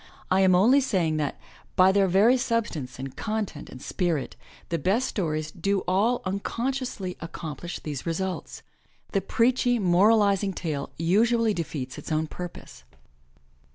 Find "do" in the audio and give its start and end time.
5.51-5.81